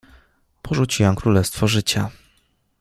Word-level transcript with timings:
Porzuciłam 0.61 1.15
królestwo 1.15 1.67
życia. 1.67 2.09